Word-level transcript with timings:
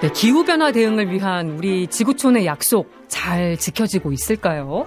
네, 0.00 0.10
기후변화 0.10 0.72
대응을 0.72 1.12
위한 1.12 1.50
우리 1.58 1.86
지구촌의 1.86 2.46
약속 2.46 2.90
잘 3.08 3.58
지켜지고 3.58 4.12
있을까요? 4.12 4.86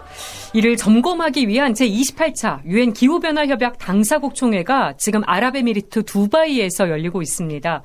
이를 0.54 0.76
점검하기 0.76 1.48
위한 1.48 1.74
제28차 1.74 2.66
유엔 2.66 2.94
기후변화 2.94 3.46
협약 3.46 3.78
당사국 3.78 4.34
총회가 4.34 4.96
지금 4.98 5.22
아랍에미리트 5.28 6.06
두바이에서 6.06 6.90
열리고 6.90 7.22
있습니다. 7.22 7.84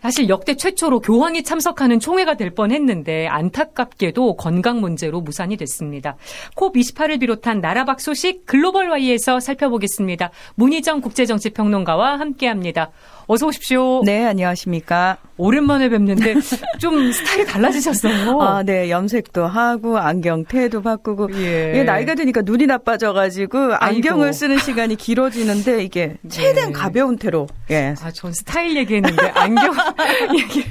사실 0.00 0.28
역대 0.28 0.54
최초로 0.54 1.00
교황이 1.00 1.42
참석하는 1.42 1.98
총회가 1.98 2.34
될 2.34 2.50
뻔했는데 2.50 3.26
안타깝게도 3.26 4.36
건강 4.36 4.80
문제로 4.80 5.20
무산이 5.20 5.56
됐습니다. 5.56 6.16
콥28을 6.54 7.20
비롯한 7.20 7.60
나라 7.60 7.84
밖 7.84 8.00
소식 8.00 8.46
글로벌 8.46 8.88
와이에서 8.88 9.40
살펴보겠습니다. 9.40 10.30
문희정 10.54 11.00
국제정치평론가와 11.00 12.18
함께합니다. 12.18 12.92
어서 13.26 13.48
오십시오. 13.48 14.02
네, 14.04 14.24
안녕하십니까. 14.24 15.18
오랜만에 15.40 15.88
뵙는데 15.88 16.34
좀 16.78 17.10
스타일이 17.12 17.46
달라지셨어요. 17.46 18.40
아, 18.40 18.62
네. 18.62 18.90
염색도 18.90 19.46
하고 19.46 19.98
안경 19.98 20.44
테도 20.44 20.82
바꾸고 20.82 21.28
예. 21.34 21.78
예 21.78 21.82
나이가 21.82 22.14
드니까 22.14 22.42
눈이 22.42 22.66
나빠져 22.66 23.12
가지고 23.12 23.74
안경을 23.74 24.24
아이고. 24.26 24.32
쓰는 24.32 24.58
시간이 24.58 24.96
길어지는데 24.96 25.82
이게 25.82 26.16
최대한 26.28 26.72
네. 26.72 26.78
가벼운 26.78 27.16
테로. 27.18 27.46
예. 27.70 27.94
아, 28.02 28.10
전 28.10 28.32
스타일 28.32 28.76
얘기했는데 28.76 29.28
안경 29.34 29.74
얘기. 30.36 30.64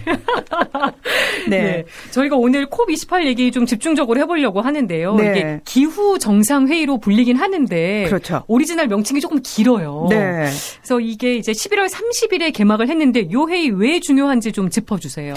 네. 1.49 1.61
네. 1.61 1.85
저희가 2.11 2.35
오늘 2.35 2.67
COP28 2.67 3.25
얘기 3.25 3.51
좀 3.51 3.65
집중적으로 3.65 4.19
해 4.19 4.25
보려고 4.25 4.61
하는데요. 4.61 5.15
네. 5.15 5.23
이게 5.23 5.61
기후 5.65 6.19
정상 6.19 6.67
회의로 6.67 6.99
불리긴 6.99 7.37
하는데 7.37 8.05
그렇죠. 8.07 8.43
오리지널 8.47 8.87
명칭이 8.87 9.19
조금 9.21 9.39
길어요. 9.41 10.07
네. 10.09 10.49
그래서 10.77 10.99
이게 10.99 11.35
이제 11.35 11.51
11월 11.51 11.89
30일에 11.89 12.53
개막을 12.53 12.89
했는데 12.89 13.29
요 13.31 13.47
회의 13.49 13.69
왜 13.69 13.99
중요한지 13.99 14.51
좀 14.51 14.69
짚어주세요. 14.69 15.33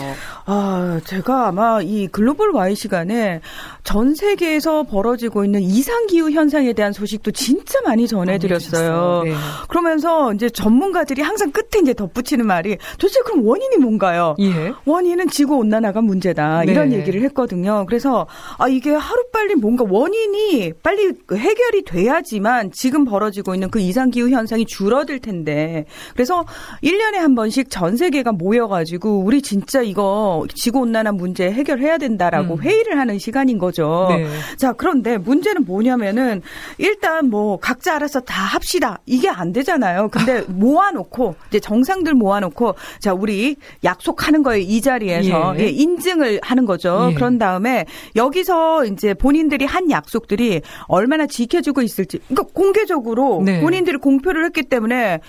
아, 0.47 1.01
제가 1.05 1.49
아마 1.49 1.81
이 1.83 2.09
글로벌 2.09 2.51
와이 2.51 2.75
시간에 2.75 3.41
전 3.85 4.15
세계에서 4.15 4.85
벌어지고 4.85 5.45
있는 5.45 5.63
이상 5.63 6.07
기후 6.07 6.31
현상에 6.31 6.73
대한 6.73 6.93
소식도 6.93 7.31
진짜 7.33 7.81
많이 7.85 8.07
전해드렸어요. 8.07 9.23
네. 9.25 9.35
그러면서 9.69 10.33
이제 10.35 10.51
전문가들이 10.51 11.23
항상 11.23 11.51
끝에 11.51 11.81
이제 11.83 11.95
덧붙이는 11.95 12.47
말이 12.47 12.77
도대체 12.99 13.21
그럼 13.25 13.47
원인이 13.47 13.77
뭔가요? 13.79 14.37
예. 14.41 14.73
원인은 14.85 15.29
지구 15.29 15.57
온난화가 15.57 16.02
문제다 16.05 16.65
네. 16.65 16.73
이런 16.73 16.93
얘기를 16.93 17.23
했거든요. 17.23 17.85
그래서 17.87 18.27
아 18.59 18.69
이게 18.69 18.93
하루 18.93 19.23
빨리 19.33 19.55
뭔가 19.55 19.85
원인이 19.89 20.73
빨리 20.83 21.13
해결이 21.33 21.85
돼야지만 21.85 22.73
지금 22.73 23.05
벌어지고 23.05 23.55
있는 23.55 23.71
그 23.71 23.81
이상 23.81 24.11
기후 24.11 24.31
현상이 24.31 24.67
줄어들 24.67 25.19
텐데 25.19 25.87
그래서 26.13 26.45
1년에 26.83 27.17
한 27.17 27.35
번씩 27.35 27.71
전 27.71 27.97
세계가 27.97 28.33
모여가지고 28.33 29.21
우리 29.21 29.43
진짜 29.43 29.83
이거 29.83 30.47
지구 30.55 30.81
온난화 30.81 31.13
문제 31.13 31.51
해결해야 31.51 31.99
된다라고 31.99 32.55
음. 32.55 32.63
회의를 32.63 32.99
하는 32.99 33.19
시간인 33.19 33.59
거죠. 33.59 34.09
네. 34.11 34.27
자, 34.57 34.73
그런데 34.73 35.19
문제는 35.19 35.65
뭐냐면은 35.65 36.43
일단 36.79 37.31
뭐 37.31 37.59
각자 37.59 37.97
알아서 37.97 38.21
다 38.21 38.43
합시다. 38.43 38.99
이게 39.07 39.29
안 39.29 39.53
되잖아요. 39.53 40.09
근데 40.09 40.43
모아놓고 40.49 41.35
이제 41.49 41.61
정상들 41.61 42.15
모아놓고 42.15 42.75
자, 43.01 43.13
우리 43.13 43.57
약속하는 43.85 44.43
거예요. 44.43 44.65
이 44.67 44.81
자리에서 44.81 45.55
예. 45.59 45.65
예, 45.65 45.69
인증을 45.93 46.41
하는 46.43 46.65
거죠. 46.65 47.09
예. 47.11 47.15
그런 47.15 47.39
다음에 47.39 47.85
여기서 48.17 48.87
이제 48.87 49.15
본인들이 49.15 49.65
한 49.65 49.91
약속들이 49.91 50.63
얼마나 50.87 51.27
지켜지고 51.27 51.83
있을지 51.83 52.19
그러니까 52.29 52.53
공개적으로 52.55 53.43
네. 53.45 53.61
본인들이 53.61 53.99
공표를 53.99 54.45
했기 54.45 54.63
때문에 54.63 55.21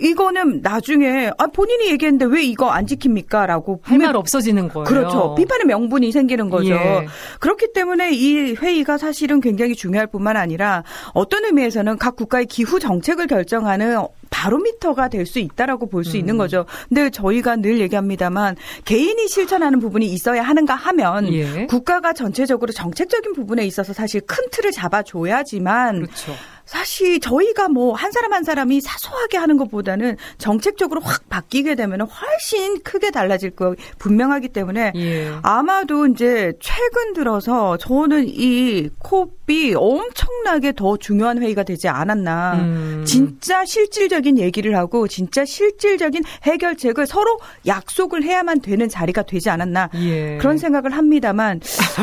이거는 0.00 0.60
나중에 0.60 1.30
아 1.38 1.46
본인이 1.46 1.88
얘기했는데 1.90 2.24
왜 2.24 2.42
이거 2.42 2.68
안 2.70 2.84
지킵니까?라고 2.84 3.78
할 3.82 3.98
말 3.98 4.16
없어지는 4.16 4.68
거예요. 4.68 4.84
그렇죠. 4.84 5.34
비판의 5.36 5.66
명분이 5.66 6.10
생기는 6.10 6.50
거죠. 6.50 6.72
예. 6.72 7.06
그렇기 7.38 7.72
때문에 7.72 8.12
이 8.12 8.54
회의가 8.54 8.98
사실은 8.98 9.40
굉장히 9.40 9.74
중요할 9.76 10.08
뿐만 10.08 10.36
아니라 10.36 10.82
어떤 11.12 11.44
의미에서는 11.44 11.96
각 11.98 12.16
국가의 12.16 12.46
기후 12.46 12.80
정책을 12.80 13.28
결정하는 13.28 13.98
바로미터가 14.34 15.08
될 15.08 15.24
수 15.24 15.38
있다라고 15.38 15.88
볼수 15.88 16.16
음. 16.16 16.20
있는 16.20 16.36
거죠. 16.36 16.66
근데 16.88 17.08
저희가 17.08 17.56
늘 17.56 17.80
얘기합니다만 17.80 18.56
개인이 18.84 19.26
실천하는 19.26 19.80
부분이 19.80 20.04
있어야 20.06 20.42
하는가 20.42 20.74
하면 20.74 21.32
예. 21.32 21.64
국가가 21.66 22.12
전체적으로 22.12 22.72
정책적인 22.72 23.32
부분에 23.32 23.64
있어서 23.64 23.94
사실 23.94 24.20
큰 24.20 24.44
틀을 24.50 24.70
잡아줘야지만 24.72 26.02
그렇죠. 26.02 26.32
사실 26.66 27.20
저희가 27.20 27.68
뭐 27.68 27.94
한 27.94 28.12
사람 28.12 28.32
한 28.32 28.44
사람이 28.44 28.80
사소하게 28.80 29.38
하는 29.38 29.56
것보다는 29.56 30.16
정책적으로 30.38 31.00
확 31.00 31.28
바뀌게 31.28 31.74
되면 31.74 32.00
훨씬 32.02 32.82
크게 32.82 33.10
달라질 33.10 33.50
거 33.50 33.74
분명하기 33.98 34.48
때문에 34.48 34.92
예. 34.96 35.32
아마도 35.42 36.06
이제 36.06 36.52
최근 36.60 37.12
들어서 37.14 37.76
저는 37.76 38.26
이 38.28 38.88
콥이 38.98 39.74
엄청나게 39.76 40.72
더 40.72 40.96
중요한 40.96 41.40
회의가 41.42 41.62
되지 41.62 41.88
않았나. 41.88 42.54
음. 42.54 43.04
진짜 43.06 43.64
실질적인 43.64 44.38
얘기를 44.38 44.76
하고 44.76 45.06
진짜 45.08 45.44
실질적인 45.44 46.22
해결책을 46.42 47.06
서로 47.06 47.38
약속을 47.66 48.22
해야만 48.22 48.60
되는 48.60 48.88
자리가 48.88 49.22
되지 49.22 49.50
않았나. 49.50 49.90
예. 49.96 50.38
그런 50.38 50.58
생각을 50.58 50.90
합니다만 50.96 51.60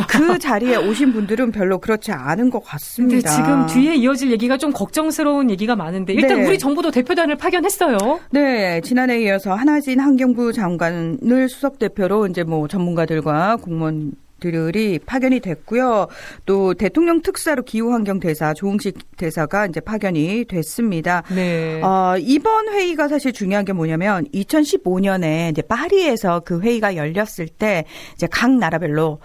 그 0.08 0.40
자리에 0.40 0.78
오신 0.78 1.14
분들은 1.14 1.52
별로 1.52 1.80
그렇지 1.80 2.12
않은 2.12 2.50
것 2.50 2.64
같습니다. 2.64 3.30
지금 3.30 3.66
뒤에 3.68 3.96
이어질 3.96 4.32
얘기가 4.32 4.51
좀 4.58 4.72
걱정스러운 4.72 5.50
얘기가 5.50 5.76
많은데 5.76 6.14
일단 6.14 6.42
네. 6.42 6.48
우리 6.48 6.58
정부도 6.58 6.92
대표단을 6.92 7.38
파견했어요. 7.38 7.98
네, 8.32 8.82
지난해에 8.82 9.24
이어서 9.24 9.54
한하진 9.54 10.00
환경부 10.00 10.54
장관을 10.54 11.50
수석 11.50 11.80
대표로 11.80 12.28
이제 12.28 12.44
뭐 12.44 12.68
전문가들과 12.68 13.58
공무원 13.58 14.14
들이 14.42 15.00
파견이 15.00 15.40
됐고요. 15.40 16.08
또 16.46 16.74
대통령 16.74 17.22
특사로 17.22 17.64
기후환경 17.64 18.20
대사 18.20 18.54
조응식 18.54 19.16
대사가 19.16 19.68
이제 19.68 19.80
파견이 19.80 20.46
됐습니다. 20.46 21.24
네. 21.34 21.80
어, 21.82 22.16
이번 22.20 22.68
회의가 22.68 23.08
사실 23.08 23.32
중요한 23.32 23.64
게 23.64 23.72
뭐냐면 23.72 24.26
2015년에 24.34 25.52
이제 25.52 25.62
파리에서 25.62 26.42
그 26.42 26.60
회의가 26.60 26.96
열렸을 26.96 27.48
때 27.48 27.86
이제 28.16 28.28
각 28.30 28.52
나라별로 28.52 29.20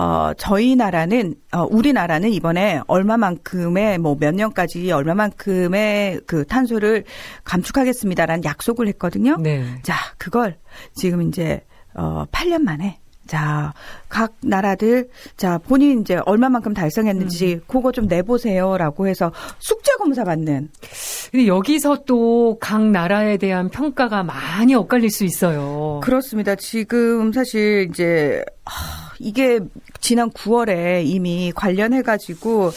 어, 0.00 0.32
저희 0.38 0.76
나라는, 0.76 1.34
어, 1.52 1.66
우리나라는 1.70 2.30
이번에 2.30 2.80
얼마만큼의 2.86 3.98
뭐 3.98 4.16
몇 4.18 4.34
년까지 4.34 4.90
얼마만큼의 4.90 6.20
그 6.26 6.46
탄소를 6.46 7.04
감축하겠습니다라는 7.44 8.44
약속을 8.44 8.88
했거든요. 8.88 9.36
네. 9.36 9.62
자, 9.82 9.94
그걸 10.16 10.56
지금 10.94 11.20
이제, 11.28 11.60
어, 11.94 12.24
8년 12.32 12.62
만에 12.62 12.98
자, 13.26 13.74
각 14.08 14.32
나라들, 14.42 15.08
자, 15.36 15.58
본인 15.58 16.00
이제 16.00 16.18
얼마만큼 16.24 16.72
달성했는지, 16.74 17.54
음. 17.54 17.60
그거 17.68 17.92
좀 17.92 18.06
내보세요 18.06 18.76
라고 18.78 19.06
해서 19.06 19.30
숙제 19.58 19.92
검사 19.98 20.24
받는. 20.24 20.70
근데 21.30 21.46
여기서 21.46 22.04
또 22.06 22.58
각 22.58 22.82
나라에 22.90 23.36
대한 23.36 23.68
평가가 23.68 24.22
많이 24.22 24.74
엇갈릴 24.74 25.10
수 25.10 25.24
있어요. 25.24 26.00
그렇습니다. 26.02 26.54
지금 26.56 27.32
사실 27.32 27.86
이제, 27.90 28.42
이게 29.20 29.60
지난 30.00 30.30
9월에 30.30 31.04
이미 31.04 31.52
관련해가지고 31.54 32.70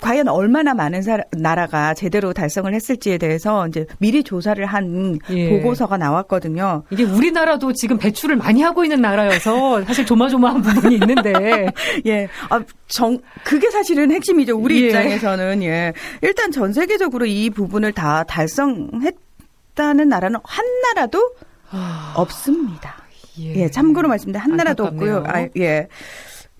과연 0.00 0.28
얼마나 0.28 0.74
많은 0.74 1.02
사람, 1.02 1.24
나라가 1.30 1.94
제대로 1.94 2.32
달성을 2.32 2.72
했을지에 2.74 3.16
대해서 3.18 3.68
이제 3.68 3.86
미리 3.98 4.24
조사를 4.24 4.64
한 4.66 5.18
예. 5.30 5.50
보고서가 5.50 5.96
나왔거든요. 5.96 6.82
이게 6.90 7.04
우리나라도 7.04 7.72
지금 7.72 7.96
배출을 7.96 8.36
많이 8.36 8.60
하고 8.62 8.84
있는 8.84 9.00
나라여서 9.00 9.84
사실 9.84 10.04
조마조마한 10.04 10.62
부분이 10.62 10.96
있는데 10.96 11.70
예, 12.06 12.28
아, 12.50 12.60
정 12.88 13.18
그게 13.44 13.70
사실은 13.70 14.10
핵심이죠. 14.10 14.58
우리 14.58 14.82
예. 14.82 14.86
입장에서는 14.86 15.62
예, 15.62 15.92
일단 16.22 16.50
전 16.50 16.72
세계적으로 16.72 17.24
이 17.26 17.50
부분을 17.50 17.92
다 17.92 18.24
달성했다는 18.24 20.08
나라는 20.08 20.40
한 20.42 20.64
나라도 20.82 21.34
아... 21.70 22.14
없습니다. 22.16 23.01
예. 23.42 23.54
예, 23.56 23.70
참고로 23.70 24.08
말씀드린 24.08 24.40
한 24.40 24.56
나라도 24.56 24.84
없고요. 24.84 25.24
아, 25.26 25.46
예. 25.58 25.88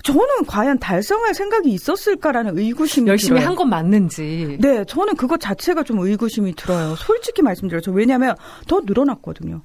저는 0.02 0.46
과연 0.49 0.79
달성할 0.81 1.32
생각이 1.34 1.70
있었을까라는 1.70 2.58
의구심이 2.58 3.08
열심히 3.08 3.40
한 3.40 3.55
건 3.55 3.69
맞는지. 3.69 4.56
네, 4.61 4.84
저는 4.84 5.14
그것 5.17 5.38
자체가 5.40 5.84
좀 5.84 6.00
의구심이 6.00 6.55
들어요. 6.56 6.96
솔직히 6.96 7.43
말씀드려요. 7.43 7.81
저 7.82 7.93
왜냐하면 7.93 8.34
더 8.67 8.81
늘어났거든요. 8.84 9.62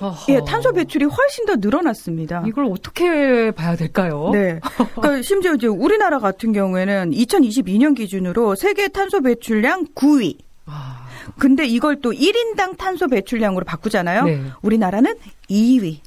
어허. 0.00 0.32
예, 0.32 0.40
탄소 0.44 0.72
배출이 0.72 1.04
훨씬 1.04 1.46
더 1.46 1.54
늘어났습니다. 1.56 2.42
이걸 2.48 2.64
어떻게 2.64 3.52
봐야 3.52 3.76
될까요? 3.76 4.30
네. 4.32 4.58
그러니까 4.96 5.22
심지어 5.22 5.54
이제 5.54 5.68
우리나라 5.68 6.18
같은 6.18 6.52
경우에는 6.52 7.12
2022년 7.12 7.94
기준으로 7.96 8.56
세계 8.56 8.88
탄소 8.88 9.20
배출량 9.20 9.86
9위. 9.94 10.38
아. 10.66 11.01
근데 11.38 11.66
이걸 11.66 12.00
또 12.00 12.12
1인당 12.12 12.76
탄소 12.76 13.08
배출량으로 13.08 13.64
바꾸잖아요. 13.64 14.24
네. 14.24 14.42
우리나라는 14.62 15.14
2위. 15.50 15.98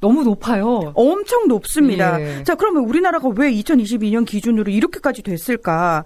너무 0.00 0.22
높아요. 0.24 0.92
엄청 0.94 1.46
높습니다. 1.46 2.20
예. 2.20 2.42
자, 2.44 2.54
그러면 2.54 2.84
우리나라가 2.84 3.28
왜 3.28 3.52
2022년 3.52 4.26
기준으로 4.26 4.72
이렇게까지 4.72 5.22
됐을까? 5.22 6.04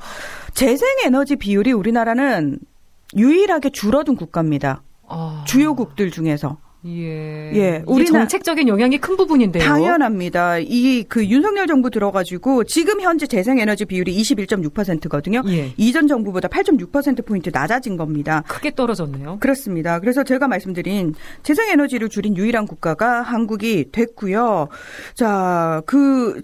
재생에너지 0.53 1.37
비율이 1.37 1.73
우리나라는 1.73 2.59
유일하게 3.17 3.71
줄어든 3.71 4.17
국가입니다. 4.17 4.83
아. 5.07 5.45
주요국들 5.47 6.11
중에서. 6.11 6.59
예. 6.87 7.53
예. 7.55 7.83
우리 7.87 8.05
정책적인 8.05 8.69
영향이 8.69 8.99
큰 8.99 9.17
부분인데요. 9.17 9.65
당연합니다. 9.65 10.59
이 10.59 11.05
그 11.09 11.25
윤석열 11.27 11.67
정부 11.67 11.91
들어가지고 11.91 12.65
지금 12.65 13.01
현재 13.01 13.27
재생에너지 13.27 13.85
비율이 13.85 14.17
21.6%거든요. 14.21 15.43
예. 15.47 15.73
이전 15.77 16.07
정부보다 16.09 16.49
8.6% 16.49 17.25
포인트 17.25 17.51
낮아진 17.53 17.97
겁니다. 17.97 18.43
크게 18.49 18.75
떨어졌네요. 18.75 19.39
그렇습니다. 19.41 20.01
그래서 20.01 20.25
제가 20.25 20.49
말씀드린 20.49 21.15
재생에너지를 21.43 22.09
줄인 22.09 22.37
유일한 22.37 22.67
국가가 22.67 23.23
한국이 23.23 23.87
됐고요. 23.93 24.69
자, 25.15 25.83
그 25.87 26.41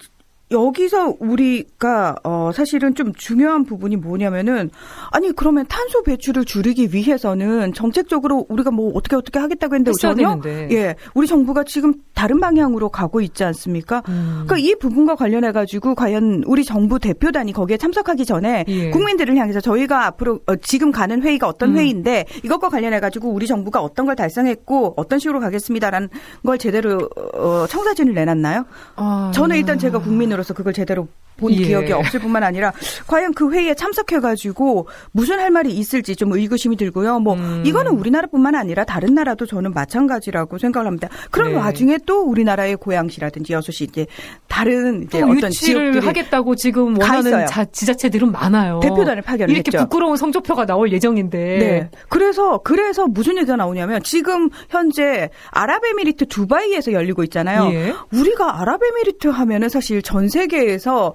여기서 0.51 1.15
우리가 1.21 2.17
어 2.25 2.51
사실은 2.53 2.95
좀 2.95 3.13
중요한 3.15 3.65
부분이 3.65 3.97
뭐냐면은 3.97 4.71
아니 5.11 5.31
그러면 5.33 5.65
탄소 5.69 6.03
배출을 6.03 6.45
줄이기 6.45 6.89
위해서는 6.93 7.73
정책적으로 7.73 8.47
우리가 8.49 8.71
뭐 8.71 8.91
어떻게 8.95 9.15
어떻게 9.15 9.39
하겠다고 9.39 9.77
했는데 9.77 9.93
전혀 9.93 10.41
예 10.73 10.97
우리 11.15 11.27
정부가 11.27 11.65
지금 11.65 11.95
다른 12.15 12.41
방향으로 12.41 12.89
가고 12.89 13.21
있지 13.21 13.45
않습니까? 13.45 14.03
음. 14.09 14.45
그러니까 14.47 14.59
이 14.59 14.75
부분과 14.75 15.15
관련해 15.15 15.53
가지고 15.53 15.95
과연 15.95 16.43
우리 16.47 16.65
정부 16.65 16.99
대표단이 16.99 17.53
거기에 17.53 17.77
참석하기 17.77 18.25
전에 18.25 18.65
예. 18.69 18.91
국민들을 18.91 19.37
향해서 19.37 19.61
저희가 19.61 20.07
앞으로 20.07 20.41
어, 20.47 20.57
지금 20.57 20.91
가는 20.91 21.23
회의가 21.23 21.47
어떤 21.47 21.71
음. 21.71 21.77
회의인데 21.79 22.27
이것과 22.45 22.69
관련해 22.69 23.01
가지고 23.01 23.31
우리 23.31 23.47
정부가 23.47 23.81
어떤 23.81 24.07
걸 24.07 24.17
달성했고 24.17 24.95
어떤 24.97 25.19
식으로 25.19 25.41
가겠습니다라는 25.41 26.09
걸 26.45 26.59
제대로 26.59 27.09
어, 27.35 27.67
청사진을 27.69 28.15
내놨나요? 28.15 28.67
아. 28.97 29.31
저는 29.33 29.57
일단 29.57 29.79
제가 29.79 30.01
국민으로 30.01 30.40
들어서 30.41 30.55
그걸 30.55 30.73
제대로 30.73 31.09
본 31.41 31.53
예. 31.53 31.65
기억이 31.65 31.93
없을 31.93 32.21
뿐만 32.21 32.43
아니라 32.43 32.73
과연 33.07 33.33
그 33.33 33.51
회의에 33.51 33.75
참석해가지고 33.75 34.87
무슨 35.13 35.41
할 35.41 35.51
말이 35.51 35.73
있을지 35.73 36.15
좀 36.15 36.33
의구심이 36.33 36.77
들고요. 36.77 37.19
뭐 37.21 37.35
음. 37.35 37.63
이거는 37.67 37.93
우리나라뿐만 37.93 38.55
아니라 38.55 38.85
다른 38.85 39.15
나라도 39.15 39.47
저는 39.47 39.73
마찬가지라고 39.73 40.59
생각을 40.59 40.87
합니다. 40.87 41.09
그런 41.31 41.53
네. 41.53 41.57
와중에 41.57 41.99
또 42.07 42.23
우리나라의 42.23 42.77
고양시라든지 42.77 43.53
여수시 43.53 43.85
이제 43.85 44.07
다른 44.49 45.05
이제 45.05 45.23
어떤 45.23 45.51
지역들이 45.51 46.07
하겠다고 46.07 46.55
지금 46.55 46.99
원하는 46.99 47.47
자, 47.47 47.65
지자체들은 47.65 48.31
많아요. 48.31 48.81
대표단을 48.83 49.23
파견을 49.23 49.55
이렇게 49.55 49.71
했죠. 49.73 49.85
부끄러운 49.85 50.17
성적표가 50.17 50.67
나올 50.67 50.93
예정인데. 50.93 51.39
네. 51.39 51.91
그래서 52.09 52.59
그래서 52.59 53.07
무슨 53.07 53.37
얘기가 53.39 53.57
나오냐면 53.57 54.03
지금 54.03 54.51
현재 54.69 55.31
아랍에미리트 55.51 56.27
두바이에서 56.27 56.93
열리고 56.93 57.25
있잖아요. 57.25 57.71
예. 57.73 57.95
우리가 58.13 58.61
아랍에미리트 58.61 59.29
하면은 59.29 59.69
사실 59.69 60.03
전 60.03 60.29
세계에서 60.29 61.15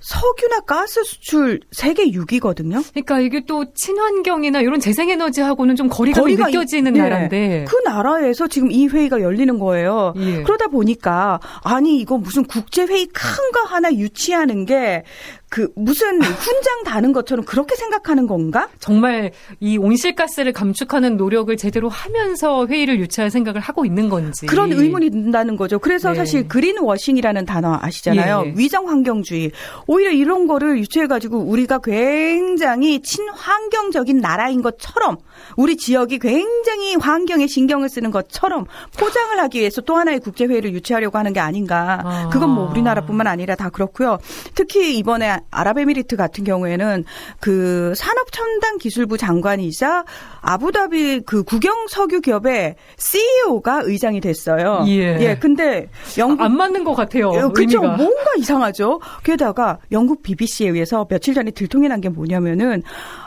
석유나 0.00 0.60
가스 0.60 1.04
수출 1.04 1.60
세계 1.70 2.06
6위거든요. 2.10 2.84
그러니까 2.90 3.20
이게 3.20 3.44
또 3.46 3.72
친환경이나 3.72 4.60
이런 4.60 4.80
재생에너지하고는 4.80 5.76
좀 5.76 5.88
거리가, 5.88 6.20
거리가 6.20 6.46
느껴지는 6.46 6.96
이, 6.96 6.98
네. 6.98 7.02
나라인데 7.02 7.64
그 7.68 7.76
나라에서 7.84 8.48
지금 8.48 8.70
이 8.70 8.88
회의가 8.88 9.20
열리는 9.20 9.58
거예요. 9.58 10.14
예. 10.16 10.42
그러다 10.42 10.68
보니까 10.68 11.40
아니 11.62 12.00
이거 12.00 12.18
무슨 12.18 12.44
국제 12.44 12.84
회의 12.84 13.06
큰거 13.06 13.62
하나 13.66 13.92
유치하는 13.92 14.66
게 14.66 15.04
그 15.52 15.68
무슨 15.76 16.22
훈장 16.22 16.82
다는 16.82 17.12
것처럼 17.12 17.44
그렇게 17.44 17.76
생각하는 17.76 18.26
건가? 18.26 18.70
정말 18.78 19.32
이 19.60 19.76
온실가스를 19.76 20.54
감축하는 20.54 21.18
노력을 21.18 21.54
제대로 21.58 21.90
하면서 21.90 22.66
회의를 22.66 22.98
유치할 23.00 23.30
생각을 23.30 23.60
하고 23.60 23.84
있는 23.84 24.08
건지 24.08 24.46
그런 24.46 24.72
의문이 24.72 25.10
든다는 25.10 25.56
거죠. 25.56 25.78
그래서 25.78 26.12
네. 26.12 26.14
사실 26.14 26.48
그린 26.48 26.78
워싱이라는 26.78 27.44
단어 27.44 27.78
아시잖아요. 27.82 28.44
예. 28.46 28.54
위장 28.56 28.88
환경주의. 28.88 29.50
오히려 29.86 30.10
이런 30.10 30.46
거를 30.46 30.78
유치해 30.78 31.06
가지고 31.06 31.40
우리가 31.40 31.80
굉장히 31.84 33.02
친환경적인 33.02 34.20
나라인 34.20 34.62
것처럼 34.62 35.18
우리 35.58 35.76
지역이 35.76 36.18
굉장히 36.20 36.96
환경에 36.96 37.46
신경을 37.46 37.90
쓰는 37.90 38.10
것처럼 38.10 38.64
포장을 38.98 39.38
하기 39.38 39.60
위해서 39.60 39.82
또 39.82 39.96
하나의 39.96 40.20
국제 40.20 40.46
회의를 40.46 40.72
유치하려고 40.72 41.18
하는 41.18 41.34
게 41.34 41.40
아닌가. 41.40 42.00
아. 42.02 42.30
그건 42.32 42.48
뭐 42.48 42.70
우리나라뿐만 42.70 43.26
아니라 43.26 43.54
다 43.54 43.68
그렇고요. 43.68 44.16
특히 44.54 44.96
이번에 44.96 45.41
아랍에미리트 45.50 46.16
같은 46.16 46.44
경우에는 46.44 47.04
그 47.40 47.94
산업첨단 47.96 48.78
기술부 48.78 49.16
장관이자 49.16 50.04
아부다비 50.42 51.22
그 51.24 51.42
국영 51.44 51.86
석유 51.88 52.20
기업의 52.20 52.76
CEO가 52.98 53.80
의장이 53.84 54.20
됐어요. 54.20 54.84
예. 54.88 55.18
예. 55.20 55.36
근데 55.40 55.88
영국 56.18 56.42
안 56.42 56.56
맞는 56.56 56.84
것 56.84 56.94
같아요. 56.94 57.30
그렇죠. 57.52 57.80
뭔가 57.80 58.32
이상하죠. 58.38 59.00
게다가 59.24 59.78
영국 59.92 60.22
BBC에 60.22 60.68
의해서 60.68 61.06
며칠 61.08 61.32
전에 61.34 61.50
들통이 61.50 61.88
난 61.88 62.02
게 62.02 62.08
뭐냐면은 62.08 62.82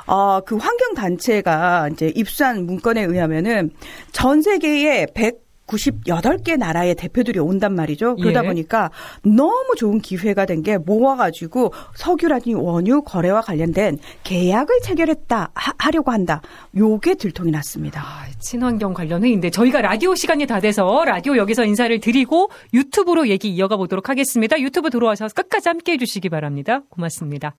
어, 0.05 0.41
그 0.41 0.57
환경 0.57 0.93
단체가 0.95 1.87
이제 1.93 2.11
입수한 2.13 2.65
문건에 2.65 3.03
의하면은 3.03 3.71
전 4.11 4.41
세계에 4.41 5.07
100 5.15 5.44
98개 5.67 6.57
나라의 6.57 6.95
대표들이 6.95 7.39
온단 7.39 7.73
말이죠. 7.75 8.17
그러다 8.17 8.43
예. 8.43 8.47
보니까 8.47 8.91
너무 9.23 9.73
좋은 9.77 9.99
기회가 9.99 10.45
된 10.45 10.65
게 10.65 10.77
모아가지고 10.77 11.73
석유라든지 11.95 12.53
원유 12.55 13.03
거래와 13.03 13.41
관련된 13.41 13.99
계약을 14.23 14.79
체결했다 14.81 15.51
하, 15.53 15.91
려고 15.91 16.11
한다. 16.11 16.41
요게 16.75 17.15
들통이 17.15 17.51
났습니다. 17.51 18.01
아, 18.01 18.25
친환경 18.39 18.93
관련 18.93 19.23
회의인데 19.23 19.51
저희가 19.51 19.81
라디오 19.81 20.15
시간이 20.15 20.47
다 20.47 20.59
돼서 20.59 21.03
라디오 21.05 21.37
여기서 21.37 21.65
인사를 21.65 21.99
드리고 21.99 22.49
유튜브로 22.73 23.27
얘기 23.27 23.49
이어가 23.49 23.77
보도록 23.77 24.09
하겠습니다. 24.09 24.59
유튜브 24.59 24.89
들어와서 24.89 25.27
끝까지 25.27 25.69
함께 25.69 25.93
해 25.93 25.97
주시기 25.97 26.29
바랍니다. 26.29 26.81
고맙습니다. 26.89 27.53